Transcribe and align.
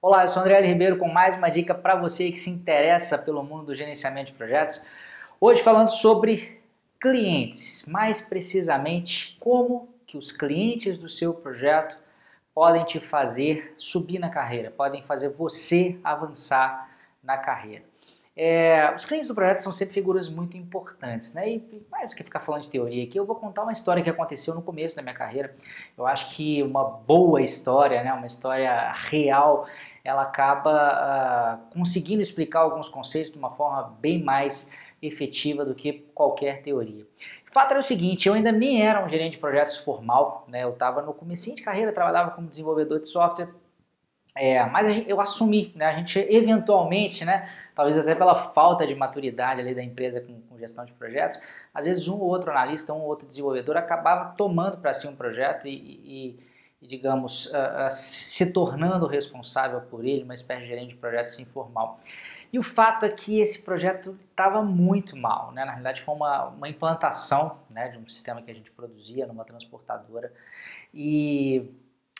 Olá, 0.00 0.22
eu 0.22 0.28
sou 0.28 0.42
André. 0.42 0.60
Ribeiro 0.60 0.96
com 0.96 1.08
mais 1.08 1.34
uma 1.34 1.48
dica 1.48 1.74
para 1.74 1.96
você 1.96 2.30
que 2.30 2.38
se 2.38 2.48
interessa 2.48 3.18
pelo 3.18 3.42
mundo 3.42 3.64
do 3.64 3.74
gerenciamento 3.74 4.30
de 4.30 4.38
projetos. 4.38 4.80
Hoje 5.40 5.60
falando 5.60 5.88
sobre 5.88 6.62
clientes, 7.00 7.84
mais 7.84 8.20
precisamente 8.20 9.36
como 9.40 9.88
que 10.06 10.16
os 10.16 10.30
clientes 10.30 10.96
do 10.96 11.08
seu 11.08 11.34
projeto 11.34 11.98
podem 12.54 12.84
te 12.84 13.00
fazer 13.00 13.74
subir 13.76 14.20
na 14.20 14.30
carreira, 14.30 14.70
podem 14.70 15.02
fazer 15.02 15.30
você 15.30 15.98
avançar 16.04 16.88
na 17.20 17.36
carreira. 17.36 17.82
É, 18.40 18.94
os 18.94 19.04
clientes 19.04 19.26
do 19.26 19.34
projeto 19.34 19.58
são 19.58 19.72
sempre 19.72 19.92
figuras 19.92 20.28
muito 20.28 20.56
importantes, 20.56 21.34
né? 21.34 21.50
E 21.50 21.82
mais 21.90 22.10
do 22.10 22.14
que 22.14 22.22
ficar 22.22 22.38
falando 22.38 22.62
de 22.62 22.70
teoria 22.70 23.02
aqui, 23.02 23.18
eu 23.18 23.26
vou 23.26 23.34
contar 23.34 23.64
uma 23.64 23.72
história 23.72 24.00
que 24.00 24.08
aconteceu 24.08 24.54
no 24.54 24.62
começo 24.62 24.94
da 24.94 25.02
minha 25.02 25.14
carreira. 25.14 25.56
Eu 25.96 26.06
acho 26.06 26.36
que 26.36 26.62
uma 26.62 26.84
boa 26.84 27.42
história, 27.42 28.00
né? 28.04 28.12
Uma 28.12 28.28
história 28.28 28.92
real, 28.92 29.66
ela 30.04 30.22
acaba 30.22 31.58
uh, 31.66 31.74
conseguindo 31.74 32.22
explicar 32.22 32.60
alguns 32.60 32.88
conceitos 32.88 33.32
de 33.32 33.36
uma 33.36 33.50
forma 33.50 33.96
bem 34.00 34.22
mais 34.22 34.70
efetiva 35.02 35.64
do 35.64 35.74
que 35.74 36.04
qualquer 36.14 36.62
teoria. 36.62 37.04
O 37.50 37.52
fato 37.52 37.72
era 37.72 37.80
o 37.80 37.82
seguinte, 37.82 38.28
eu 38.28 38.34
ainda 38.34 38.52
nem 38.52 38.86
era 38.86 39.04
um 39.04 39.08
gerente 39.08 39.32
de 39.32 39.38
projetos 39.38 39.78
formal, 39.78 40.44
né? 40.46 40.62
Eu 40.62 40.70
estava 40.70 41.02
no 41.02 41.12
começo 41.12 41.52
de 41.52 41.60
carreira, 41.60 41.92
trabalhava 41.92 42.30
como 42.30 42.46
desenvolvedor 42.46 43.00
de 43.00 43.08
software 43.08 43.48
é, 44.40 44.64
mas 44.66 45.04
eu 45.08 45.20
assumi, 45.20 45.72
né? 45.74 45.86
A 45.86 45.96
gente 45.96 46.16
eventualmente, 46.30 47.24
né? 47.24 47.50
Talvez 47.74 47.98
até 47.98 48.14
pela 48.14 48.36
falta 48.36 48.86
de 48.86 48.94
maturidade 48.94 49.60
ali 49.60 49.74
da 49.74 49.82
empresa 49.82 50.20
com, 50.20 50.40
com, 50.42 50.56
gestão 50.56 50.84
de 50.84 50.92
projetos, 50.92 51.40
às 51.74 51.86
vezes 51.86 52.06
um 52.06 52.14
ou 52.14 52.28
outro 52.28 52.50
analista, 52.52 52.92
um 52.92 53.00
ou 53.00 53.08
outro 53.08 53.26
desenvolvedor 53.26 53.76
acabava 53.76 54.36
tomando 54.36 54.78
para 54.78 54.94
si 54.94 55.08
um 55.08 55.16
projeto 55.16 55.66
e, 55.66 55.72
e, 55.72 56.38
e 56.80 56.86
digamos, 56.86 57.46
uh, 57.46 57.86
uh, 57.88 57.90
se 57.90 58.52
tornando 58.52 59.08
responsável 59.08 59.80
por 59.80 60.04
ele, 60.04 60.22
uma 60.22 60.34
espécie 60.34 60.62
de 60.62 60.68
gerente 60.68 60.90
de 60.90 60.96
projetos 60.96 61.36
informal. 61.40 61.98
E 62.52 62.60
o 62.60 62.62
fato 62.62 63.04
é 63.04 63.08
que 63.08 63.40
esse 63.40 63.60
projeto 63.62 64.16
estava 64.30 64.62
muito 64.62 65.16
mal, 65.16 65.50
né? 65.50 65.64
Na 65.64 65.72
realidade 65.72 66.02
foi 66.02 66.14
uma, 66.14 66.44
uma 66.46 66.68
implantação 66.68 67.58
né, 67.68 67.88
de 67.88 67.98
um 67.98 68.06
sistema 68.06 68.40
que 68.40 68.52
a 68.52 68.54
gente 68.54 68.70
produzia 68.70 69.26
numa 69.26 69.44
transportadora 69.44 70.32
e 70.94 71.68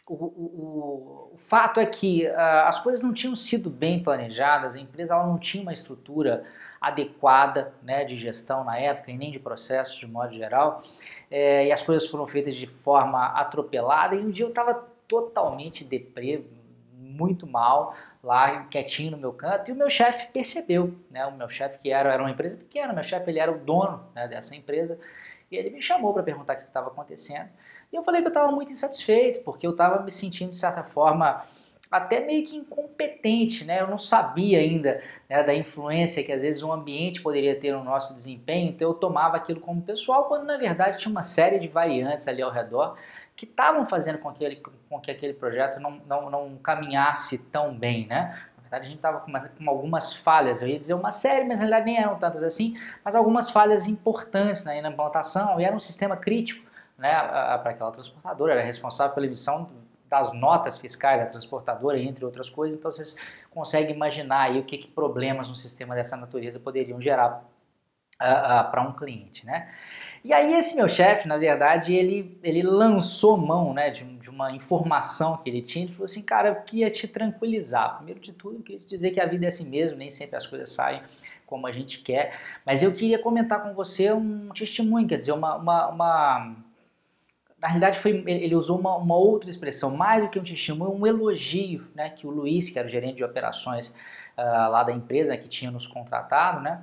o, 0.08 0.14
o, 0.14 1.30
o, 1.34 1.38
fato 1.38 1.78
é 1.78 1.86
que 1.86 2.26
uh, 2.26 2.66
as 2.66 2.78
coisas 2.80 3.02
não 3.02 3.12
tinham 3.12 3.36
sido 3.36 3.68
bem 3.68 4.02
planejadas, 4.02 4.74
a 4.74 4.80
empresa 4.80 5.14
ela 5.14 5.26
não 5.26 5.38
tinha 5.38 5.62
uma 5.62 5.72
estrutura 5.72 6.44
adequada 6.80 7.72
né, 7.82 8.04
de 8.04 8.16
gestão 8.16 8.64
na 8.64 8.78
época 8.78 9.10
e 9.10 9.16
nem 9.16 9.30
de 9.30 9.38
processos 9.38 9.96
de 9.96 10.06
modo 10.06 10.32
geral, 10.32 10.82
é, 11.30 11.66
e 11.66 11.72
as 11.72 11.82
coisas 11.82 12.08
foram 12.08 12.26
feitas 12.26 12.56
de 12.56 12.66
forma 12.66 13.26
atropelada. 13.26 14.14
E 14.14 14.20
um 14.20 14.30
dia 14.30 14.44
eu 14.46 14.50
estava 14.50 14.74
totalmente 15.06 15.84
deprê, 15.84 16.44
muito 16.96 17.46
mal, 17.46 17.94
lá 18.22 18.64
quietinho 18.64 19.12
no 19.12 19.16
meu 19.16 19.32
canto, 19.32 19.70
e 19.70 19.72
o 19.72 19.76
meu 19.76 19.90
chefe 19.90 20.28
percebeu, 20.32 20.94
né, 21.10 21.26
o 21.26 21.32
meu 21.32 21.48
chefe 21.48 21.78
que 21.78 21.90
era, 21.90 22.12
era 22.12 22.22
uma 22.22 22.30
empresa 22.30 22.56
pequena, 22.56 22.92
meu 22.92 23.04
chefe 23.04 23.30
ele 23.30 23.38
era 23.38 23.50
o 23.50 23.58
dono 23.58 24.04
né, 24.14 24.28
dessa 24.28 24.54
empresa, 24.54 24.98
e 25.50 25.56
ele 25.56 25.70
me 25.70 25.80
chamou 25.80 26.12
para 26.12 26.22
perguntar 26.22 26.54
o 26.54 26.56
que 26.58 26.64
estava 26.64 26.88
acontecendo. 26.88 27.48
E 27.92 27.96
eu 27.96 28.02
falei 28.02 28.20
que 28.20 28.26
eu 28.26 28.32
estava 28.32 28.52
muito 28.52 28.70
insatisfeito, 28.70 29.40
porque 29.40 29.66
eu 29.66 29.70
estava 29.70 30.02
me 30.02 30.10
sentindo, 30.10 30.50
de 30.50 30.58
certa 30.58 30.82
forma, 30.82 31.44
até 31.90 32.20
meio 32.20 32.46
que 32.46 32.56
incompetente, 32.56 33.64
né? 33.64 33.80
Eu 33.80 33.86
não 33.86 33.96
sabia 33.96 34.58
ainda 34.58 35.02
né, 35.28 35.42
da 35.42 35.54
influência 35.54 36.22
que 36.22 36.30
às 36.30 36.42
vezes 36.42 36.62
um 36.62 36.70
ambiente 36.70 37.22
poderia 37.22 37.58
ter 37.58 37.72
no 37.72 37.82
nosso 37.82 38.14
desempenho, 38.14 38.70
então 38.70 38.88
eu 38.88 38.94
tomava 38.94 39.36
aquilo 39.36 39.60
como 39.60 39.80
pessoal, 39.80 40.24
quando 40.24 40.44
na 40.44 40.58
verdade 40.58 40.98
tinha 40.98 41.10
uma 41.10 41.22
série 41.22 41.58
de 41.58 41.68
variantes 41.68 42.28
ali 42.28 42.42
ao 42.42 42.50
redor 42.50 42.96
que 43.34 43.44
estavam 43.46 43.86
fazendo 43.86 44.18
com 44.18 44.32
que, 44.32 44.62
com 44.88 45.00
que 45.00 45.10
aquele 45.10 45.32
projeto 45.32 45.80
não, 45.80 45.92
não, 46.06 46.28
não 46.28 46.56
caminhasse 46.58 47.38
tão 47.38 47.74
bem, 47.74 48.06
né? 48.06 48.36
Verdade, 48.68 48.84
a 48.84 48.88
gente 48.88 48.98
estava 48.98 49.20
com, 49.20 49.32
com, 49.32 49.70
algumas 49.70 50.14
falhas, 50.14 50.60
eu 50.60 50.68
ia 50.68 50.78
dizer 50.78 50.92
uma 50.92 51.10
série, 51.10 51.46
mas 51.46 51.58
na 51.58 51.64
realidade 51.64 51.86
nem 51.86 51.98
eram 51.98 52.18
tantas 52.18 52.42
assim, 52.42 52.76
mas 53.02 53.16
algumas 53.16 53.50
falhas 53.50 53.86
importantes 53.86 54.62
né, 54.62 54.82
na 54.82 54.90
implantação, 54.90 55.58
e 55.58 55.64
era 55.64 55.74
um 55.74 55.78
sistema 55.78 56.18
crítico 56.18 56.68
né, 56.98 57.18
para 57.18 57.70
aquela 57.70 57.90
transportadora, 57.90 58.52
era 58.52 58.62
responsável 58.62 59.14
pela 59.14 59.24
emissão 59.24 59.70
das 60.06 60.34
notas 60.34 60.76
fiscais 60.76 61.18
da 61.18 61.26
transportadora, 61.26 61.98
entre 61.98 62.26
outras 62.26 62.50
coisas, 62.50 62.78
então 62.78 62.92
vocês 62.92 63.16
conseguem 63.50 63.94
imaginar 63.94 64.42
aí 64.42 64.58
o 64.58 64.64
que, 64.64 64.76
que 64.76 64.88
problemas 64.88 65.48
um 65.48 65.54
sistema 65.54 65.94
dessa 65.94 66.14
natureza 66.14 66.60
poderiam 66.60 67.00
gerar 67.00 67.42
uh, 68.20 68.68
uh, 68.68 68.70
para 68.70 68.82
um 68.82 68.92
cliente, 68.92 69.44
né? 69.46 69.68
E 70.24 70.32
aí 70.32 70.52
esse 70.54 70.74
meu 70.74 70.88
chefe, 70.88 71.28
na 71.28 71.36
verdade, 71.36 71.94
ele, 71.94 72.38
ele 72.42 72.62
lançou 72.62 73.36
mão 73.36 73.72
né, 73.72 73.90
de, 73.90 74.04
de, 74.04 74.28
uma 74.28 74.52
informação 74.52 75.36
que 75.38 75.48
ele 75.48 75.62
tinha, 75.62 75.84
ele 75.84 75.92
falou 75.92 76.06
assim, 76.06 76.22
cara, 76.22 76.48
eu 76.48 76.56
queria 76.56 76.90
te 76.90 77.06
tranquilizar, 77.06 77.96
primeiro 77.96 78.20
de 78.20 78.32
tudo, 78.32 78.56
eu 78.56 78.62
queria 78.62 78.80
te 78.80 78.86
dizer 78.86 79.12
que 79.12 79.20
a 79.20 79.26
vida 79.26 79.44
é 79.44 79.48
assim 79.48 79.66
mesmo, 79.66 79.96
nem 79.96 80.10
sempre 80.10 80.36
as 80.36 80.46
coisas 80.46 80.70
saem 80.70 81.00
como 81.46 81.66
a 81.66 81.72
gente 81.72 82.00
quer, 82.00 82.38
mas 82.66 82.82
eu 82.82 82.92
queria 82.92 83.18
comentar 83.18 83.62
com 83.62 83.72
você 83.72 84.12
um 84.12 84.50
testemunho, 84.50 85.06
quer 85.08 85.16
dizer, 85.16 85.32
uma, 85.32 85.56
uma, 85.56 85.88
uma 85.88 86.56
na 87.58 87.68
realidade 87.68 87.98
foi, 87.98 88.22
ele 88.26 88.54
usou 88.54 88.78
uma, 88.78 88.96
uma, 88.96 89.16
outra 89.16 89.48
expressão, 89.48 89.96
mais 89.96 90.22
do 90.22 90.28
que 90.28 90.38
um 90.38 90.44
testemunho, 90.44 90.92
um 90.92 91.06
elogio, 91.06 91.86
né, 91.94 92.10
que 92.10 92.26
o 92.26 92.30
Luiz, 92.30 92.70
que 92.70 92.78
era 92.78 92.86
o 92.86 92.90
gerente 92.90 93.16
de 93.16 93.24
operações 93.24 93.88
uh, 94.36 94.70
lá 94.70 94.84
da 94.84 94.92
empresa, 94.92 95.36
que 95.36 95.48
tinha 95.48 95.70
nos 95.70 95.86
contratado, 95.86 96.60
né, 96.60 96.82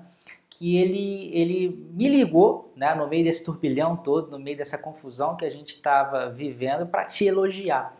que 0.57 0.77
ele, 0.77 1.29
ele 1.33 1.87
me 1.91 2.07
ligou, 2.07 2.71
né, 2.75 2.95
no 2.95 3.07
meio 3.07 3.23
desse 3.25 3.43
turbilhão 3.43 3.95
todo, 3.95 4.31
no 4.31 4.39
meio 4.39 4.57
dessa 4.57 4.77
confusão 4.77 5.35
que 5.35 5.45
a 5.45 5.49
gente 5.49 5.69
estava 5.69 6.29
vivendo, 6.29 6.87
para 6.87 7.05
te 7.05 7.25
elogiar. 7.25 7.95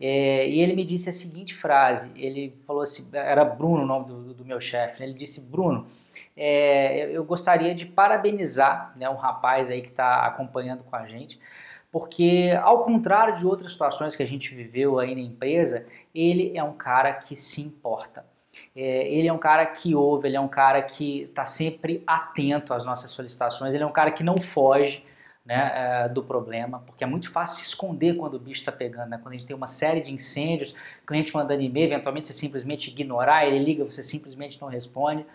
É, 0.00 0.48
e 0.48 0.60
ele 0.60 0.74
me 0.74 0.84
disse 0.84 1.08
a 1.08 1.12
seguinte 1.12 1.54
frase, 1.54 2.10
ele 2.16 2.54
falou 2.66 2.82
assim, 2.82 3.08
era 3.12 3.44
Bruno 3.44 3.82
o 3.82 3.86
nome 3.86 4.06
do, 4.06 4.34
do 4.34 4.44
meu 4.44 4.60
chefe, 4.60 5.00
né, 5.00 5.06
ele 5.06 5.14
disse, 5.14 5.40
Bruno, 5.40 5.86
é, 6.36 7.10
eu 7.10 7.24
gostaria 7.24 7.74
de 7.74 7.86
parabenizar 7.86 8.92
né, 8.96 9.08
um 9.08 9.14
rapaz 9.14 9.70
aí 9.70 9.80
que 9.80 9.88
está 9.88 10.26
acompanhando 10.26 10.82
com 10.82 10.96
a 10.96 11.06
gente, 11.06 11.38
porque 11.92 12.50
ao 12.60 12.84
contrário 12.84 13.36
de 13.36 13.46
outras 13.46 13.72
situações 13.72 14.16
que 14.16 14.22
a 14.22 14.26
gente 14.26 14.52
viveu 14.52 14.98
aí 14.98 15.14
na 15.14 15.20
empresa, 15.20 15.86
ele 16.12 16.56
é 16.56 16.62
um 16.62 16.72
cara 16.72 17.12
que 17.12 17.36
se 17.36 17.62
importa. 17.62 18.26
É, 18.74 19.08
ele 19.12 19.28
é 19.28 19.32
um 19.32 19.38
cara 19.38 19.66
que 19.66 19.94
ouve, 19.94 20.28
ele 20.28 20.36
é 20.36 20.40
um 20.40 20.48
cara 20.48 20.82
que 20.82 21.22
está 21.22 21.46
sempre 21.46 22.02
atento 22.06 22.72
às 22.74 22.84
nossas 22.84 23.10
solicitações, 23.10 23.74
ele 23.74 23.82
é 23.82 23.86
um 23.86 23.92
cara 23.92 24.10
que 24.10 24.22
não 24.22 24.36
foge 24.36 25.04
né, 25.44 25.72
é, 25.74 26.08
do 26.08 26.22
problema, 26.22 26.82
porque 26.86 27.04
é 27.04 27.06
muito 27.06 27.30
fácil 27.30 27.58
se 27.58 27.64
esconder 27.64 28.16
quando 28.16 28.34
o 28.34 28.38
bicho 28.38 28.60
está 28.60 28.72
pegando, 28.72 29.10
né? 29.10 29.18
quando 29.22 29.34
a 29.34 29.36
gente 29.36 29.46
tem 29.46 29.54
uma 29.54 29.66
série 29.66 30.00
de 30.00 30.12
incêndios, 30.12 30.74
cliente 31.06 31.34
mandando 31.34 31.60
e-mail, 31.60 31.92
eventualmente 31.92 32.28
você 32.28 32.32
simplesmente 32.32 32.90
ignorar, 32.90 33.46
ele 33.46 33.58
liga, 33.58 33.84
você 33.84 34.02
simplesmente 34.02 34.60
não 34.60 34.68
responde. 34.68 35.26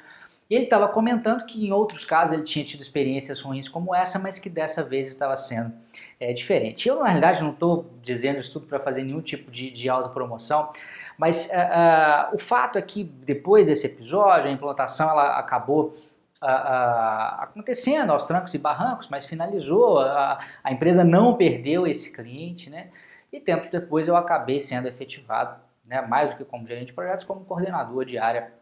E 0.49 0.55
ele 0.55 0.63
estava 0.63 0.87
comentando 0.87 1.45
que 1.45 1.63
em 1.63 1.71
outros 1.71 2.03
casos 2.03 2.33
ele 2.33 2.41
tinha 2.41 2.65
tido 2.65 2.81
experiências 2.81 3.39
ruins 3.39 3.69
como 3.69 3.93
essa, 3.93 4.17
mas 4.17 4.39
que 4.39 4.49
dessa 4.49 4.83
vez 4.83 5.07
estava 5.07 5.35
sendo 5.35 5.71
é, 6.19 6.33
diferente. 6.33 6.89
Eu, 6.89 6.99
na 6.99 7.05
realidade, 7.05 7.43
não 7.43 7.51
estou 7.51 7.85
dizendo 8.01 8.39
isso 8.39 8.53
tudo 8.53 8.65
para 8.65 8.79
fazer 8.79 9.03
nenhum 9.03 9.21
tipo 9.21 9.51
de, 9.51 9.69
de 9.69 9.87
autopromoção, 9.87 10.73
mas 11.19 11.47
uh, 11.47 12.31
uh, 12.31 12.35
o 12.35 12.39
fato 12.39 12.77
é 12.77 12.81
que 12.81 13.03
depois 13.03 13.67
desse 13.67 13.85
episódio, 13.85 14.47
a 14.47 14.53
implantação 14.53 15.09
ela 15.09 15.37
acabou 15.37 15.93
uh, 16.41 17.41
acontecendo 17.41 18.13
aos 18.13 18.25
trancos 18.25 18.53
e 18.53 18.57
barrancos, 18.57 19.09
mas 19.09 19.25
finalizou, 19.25 19.99
a, 19.99 20.39
a 20.63 20.71
empresa 20.71 21.03
não 21.03 21.35
perdeu 21.35 21.85
esse 21.85 22.09
cliente, 22.09 22.69
né? 22.69 22.87
E 23.33 23.41
tempos 23.41 23.69
depois 23.69 24.07
eu 24.07 24.15
acabei 24.15 24.61
sendo 24.61 24.87
efetivado, 24.87 25.59
né, 25.85 26.01
mais 26.01 26.29
do 26.29 26.37
que 26.37 26.45
como 26.45 26.65
gerente 26.65 26.87
de 26.87 26.93
projetos, 26.93 27.25
como 27.25 27.43
coordenador 27.43 28.05
de 28.05 28.17
área 28.17 28.53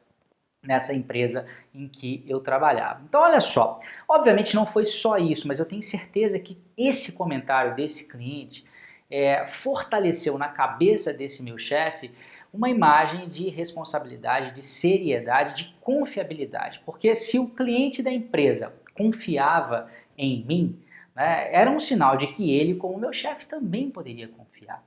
nessa 0.63 0.95
empresa 0.95 1.45
em 1.71 1.87
que 1.87 2.25
eu 2.27 2.39
trabalhava. 2.39 3.03
Então, 3.07 3.21
olha 3.21 3.39
só, 3.39 3.79
obviamente 4.09 4.55
não 4.55 4.65
foi 4.65 4.83
só 4.83 5.15
isso, 5.15 5.47
mas 5.47 5.59
eu 5.59 5.65
tenho 5.65 5.83
certeza 5.83 6.39
que 6.39 6.57
esse 6.75 7.11
comentário 7.11 7.75
desse 7.75 8.07
cliente 8.07 8.65
é, 9.09 9.47
fortaleceu 9.47 10.37
na 10.37 10.49
cabeça 10.49 11.13
desse 11.13 11.41
meu 11.41 11.57
chefe 11.57 12.11
uma 12.53 12.69
imagem 12.69 13.29
de 13.29 13.49
responsabilidade, 13.49 14.53
de 14.53 14.61
seriedade, 14.61 15.55
de 15.55 15.75
confiabilidade. 15.81 16.81
Porque 16.85 17.13
se 17.15 17.37
o 17.39 17.47
cliente 17.47 18.01
da 18.01 18.11
empresa 18.11 18.73
confiava 18.95 19.89
em 20.17 20.43
mim, 20.45 20.79
né, 21.15 21.53
era 21.53 21.69
um 21.69 21.79
sinal 21.79 22.17
de 22.17 22.27
que 22.27 22.51
ele, 22.51 22.75
como 22.75 22.97
meu 22.97 23.13
chefe, 23.13 23.45
também 23.45 23.89
poderia 23.89 24.27
confiar. 24.27 24.83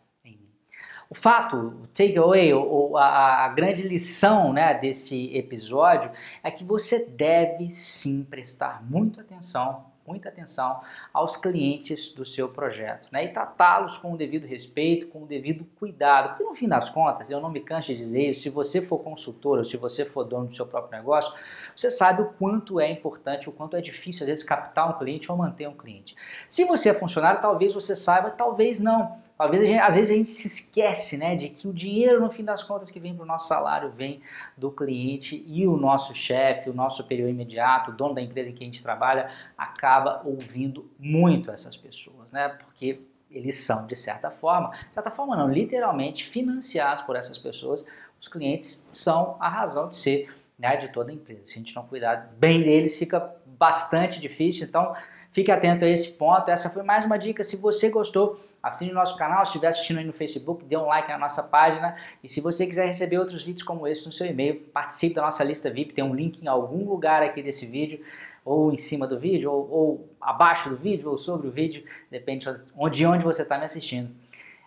O 1.11 1.15
fato, 1.15 1.57
o 1.57 1.87
takeaway, 1.89 2.55
ou 2.55 2.97
a, 2.97 3.45
a 3.45 3.49
grande 3.49 3.83
lição 3.83 4.53
né, 4.53 4.73
desse 4.75 5.37
episódio 5.37 6.09
é 6.41 6.53
que 6.53 6.63
você 6.63 7.05
deve 7.05 7.69
sim 7.69 8.23
prestar 8.23 8.81
muita 8.89 9.23
atenção, 9.23 9.87
muita 10.11 10.29
atenção 10.29 10.81
aos 11.13 11.37
clientes 11.37 12.13
do 12.13 12.25
seu 12.25 12.49
projeto 12.49 13.09
né, 13.13 13.25
e 13.25 13.29
tratá-los 13.29 13.97
com 13.97 14.13
o 14.13 14.17
devido 14.17 14.45
respeito, 14.45 15.07
com 15.07 15.23
o 15.23 15.27
devido 15.27 15.65
cuidado. 15.79 16.31
Porque 16.31 16.43
no 16.43 16.55
fim 16.55 16.69
das 16.69 16.91
contas, 16.91 17.31
eu 17.31 17.41
não 17.41 17.51
me 17.51 17.61
canso 17.61 17.89
de 17.89 17.97
dizer 17.97 18.29
isso, 18.29 18.43
se 18.43 18.51
você 18.51 18.83
for 18.83 18.99
consultor 18.99 19.59
ou 19.59 19.65
se 19.65 19.77
você 19.77 20.05
for 20.05 20.25
dono 20.25 20.49
do 20.49 20.57
seu 20.57 20.67
próprio 20.67 20.99
negócio, 20.99 21.33
você 21.75 21.89
sabe 21.89 22.23
o 22.23 22.27
quanto 22.39 22.81
é 22.81 22.91
importante, 22.91 23.49
o 23.49 23.53
quanto 23.53 23.77
é 23.77 23.81
difícil 23.81 24.25
às 24.25 24.29
vezes 24.29 24.45
captar 24.45 24.91
um 24.91 24.99
cliente 24.99 25.31
ou 25.31 25.39
manter 25.39 25.69
um 25.69 25.75
cliente. 25.75 26.17
Se 26.49 26.65
você 26.65 26.91
é 26.91 26.95
funcionário, 26.95 27.41
talvez 27.41 27.73
você 27.73 27.95
saiba, 27.95 28.31
talvez 28.31 28.81
não 28.81 29.30
Talvez 29.41 29.63
a 29.63 29.67
gente, 29.67 29.81
às 29.81 29.95
vezes 29.95 30.11
a 30.11 30.15
gente 30.15 30.31
se 30.31 30.47
esquece 30.47 31.17
né, 31.17 31.35
de 31.35 31.49
que 31.49 31.67
o 31.67 31.73
dinheiro, 31.73 32.21
no 32.21 32.31
fim 32.31 32.45
das 32.45 32.63
contas, 32.63 32.91
que 32.91 33.01
vem 33.01 33.15
para 33.15 33.23
o 33.23 33.27
nosso 33.27 33.49
salário, 33.49 33.91
vem 33.91 34.21
do 34.55 34.71
cliente 34.71 35.43
e 35.47 35.67
o 35.67 35.79
nosso 35.79 36.15
chefe, 36.15 36.69
o 36.69 36.75
nosso 36.75 36.99
superior 36.99 37.27
imediato, 37.27 37.91
o 37.91 37.95
dono 37.95 38.13
da 38.13 38.21
empresa 38.21 38.51
em 38.51 38.53
que 38.53 38.63
a 38.63 38.67
gente 38.67 38.83
trabalha, 38.83 39.31
acaba 39.57 40.21
ouvindo 40.27 40.91
muito 40.99 41.51
essas 41.51 41.75
pessoas, 41.75 42.31
né? 42.31 42.51
Porque 42.51 43.01
eles 43.31 43.57
são, 43.57 43.87
de 43.87 43.97
certa 43.97 44.31
forma, 44.31 44.73
de 44.73 44.93
certa 44.93 45.11
forma 45.11 45.35
não, 45.35 45.49
literalmente 45.49 46.27
financiados 46.27 47.03
por 47.05 47.17
essas 47.17 47.39
pessoas. 47.39 47.87
Os 48.21 48.29
clientes 48.29 48.87
são 48.93 49.39
a 49.41 49.49
razão 49.49 49.89
de 49.89 49.97
ser 49.97 50.31
né, 50.61 50.77
de 50.77 50.89
toda 50.89 51.11
a 51.11 51.15
empresa. 51.15 51.47
Se 51.47 51.55
a 51.55 51.59
gente 51.59 51.75
não 51.75 51.87
cuidar 51.87 52.31
bem 52.39 52.63
deles, 52.63 52.99
fica 52.99 53.35
bastante 53.59 54.21
difícil. 54.21 54.67
Então, 54.67 54.95
fique 55.33 55.51
atento 55.51 55.87
a 55.87 55.89
esse 55.89 56.13
ponto. 56.13 56.51
Essa 56.51 56.69
foi 56.69 56.83
mais 56.83 57.05
uma 57.05 57.19
dica. 57.19 57.43
Se 57.43 57.57
você 57.57 57.89
gostou, 57.89 58.39
assine 58.63 58.91
o 58.91 58.95
nosso 58.95 59.17
canal. 59.17 59.47
Se 59.47 59.53
estiver 59.53 59.69
assistindo 59.69 59.99
aí 59.99 60.05
no 60.05 60.13
Facebook, 60.13 60.63
dê 60.67 60.77
um 60.77 60.85
like 60.85 61.09
na 61.09 61.17
nossa 61.17 61.43
página. 61.43 61.97
E 62.23 62.29
se 62.29 62.43
você 62.43 62.67
quiser 62.67 62.87
receber 62.87 63.19
outros 63.19 63.43
vídeos 63.43 63.63
como 63.63 63.89
esse 63.89 64.05
no 64.05 64.13
seu 64.13 64.27
e-mail, 64.27 64.61
participe 64.73 65.15
da 65.15 65.23
nossa 65.23 65.43
lista 65.43 65.71
VIP. 65.71 65.95
Tem 65.95 66.05
um 66.05 66.15
link 66.15 66.43
em 66.43 66.47
algum 66.47 66.85
lugar 66.87 67.23
aqui 67.23 67.43
desse 67.43 67.65
vídeo, 67.65 68.05
ou 68.45 68.71
em 68.71 68.77
cima 68.77 69.07
do 69.07 69.19
vídeo, 69.19 69.51
ou, 69.51 69.71
ou 69.71 70.09
abaixo 70.21 70.69
do 70.69 70.77
vídeo, 70.77 71.11
ou 71.11 71.17
sobre 71.17 71.49
o 71.49 71.51
vídeo, 71.51 71.85
depende 72.11 72.45
de 72.45 72.63
onde, 72.77 73.07
onde 73.07 73.25
você 73.25 73.43
está 73.43 73.57
me 73.57 73.65
assistindo. 73.65 74.11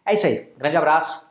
É 0.04 0.14
isso 0.14 0.26
aí. 0.26 0.50
Grande 0.58 0.76
abraço 0.76 1.23